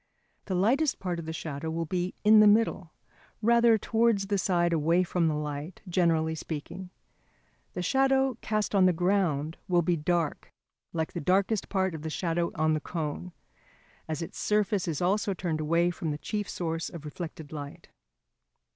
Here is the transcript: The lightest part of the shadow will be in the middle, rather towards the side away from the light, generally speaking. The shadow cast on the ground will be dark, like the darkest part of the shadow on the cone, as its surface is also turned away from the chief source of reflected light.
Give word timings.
The 0.45 0.55
lightest 0.55 0.97
part 0.97 1.19
of 1.19 1.27
the 1.27 1.31
shadow 1.31 1.69
will 1.69 1.85
be 1.85 2.15
in 2.23 2.39
the 2.39 2.47
middle, 2.47 2.89
rather 3.39 3.77
towards 3.77 4.25
the 4.25 4.39
side 4.39 4.73
away 4.73 5.03
from 5.03 5.27
the 5.27 5.35
light, 5.35 5.83
generally 5.87 6.33
speaking. 6.33 6.89
The 7.73 7.83
shadow 7.83 8.35
cast 8.41 8.73
on 8.73 8.87
the 8.87 8.93
ground 8.93 9.57
will 9.67 9.83
be 9.83 9.95
dark, 9.95 10.51
like 10.91 11.13
the 11.13 11.21
darkest 11.21 11.69
part 11.69 11.93
of 11.93 12.01
the 12.01 12.09
shadow 12.09 12.51
on 12.55 12.73
the 12.73 12.79
cone, 12.79 13.31
as 14.07 14.23
its 14.23 14.39
surface 14.39 14.87
is 14.87 15.03
also 15.03 15.35
turned 15.35 15.61
away 15.61 15.91
from 15.91 16.09
the 16.09 16.17
chief 16.17 16.49
source 16.49 16.89
of 16.89 17.05
reflected 17.05 17.51
light. 17.51 17.89